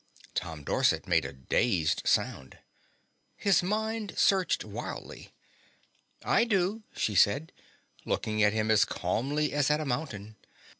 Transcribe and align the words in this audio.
Tom 0.33 0.63
Dorset 0.63 1.07
made 1.07 1.25
a 1.25 1.31
dazed 1.31 2.01
sound. 2.07 2.57
His 3.35 3.61
mind 3.61 4.17
searched 4.17 4.65
wildly. 4.65 5.31
"I 6.25 6.43
do," 6.43 6.81
she 6.95 7.13
said, 7.13 7.51
looking 8.03 8.41
at 8.41 8.51
him 8.51 8.71
as 8.71 8.83
calmly 8.83 9.53
as 9.53 9.69
at 9.69 9.79
a 9.79 9.85
mountain. 9.85 10.37